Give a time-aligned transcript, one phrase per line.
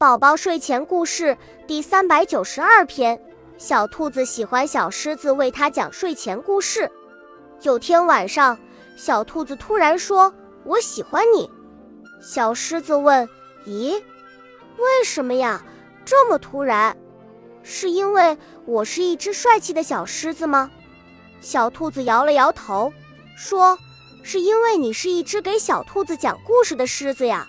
[0.00, 1.36] 宝宝睡前故事
[1.66, 3.20] 第三百九十二篇：
[3.58, 6.88] 小兔子喜欢小狮子为它讲睡前故事。
[7.62, 8.56] 有天晚上，
[8.96, 10.32] 小兔子突然说
[10.62, 11.50] ：“我喜欢你。”
[12.22, 13.28] 小狮子问
[13.66, 14.00] ：“咦，
[14.76, 15.60] 为什么呀？
[16.04, 16.96] 这么突然？
[17.64, 20.70] 是因为我是一只帅气的小狮子吗？”
[21.42, 22.92] 小兔子摇了摇头，
[23.36, 23.76] 说
[24.22, 27.48] ：“是因为你是一只给小兔子讲故事的狮子呀。”